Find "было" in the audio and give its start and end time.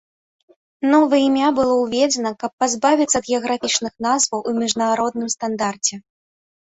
1.59-1.73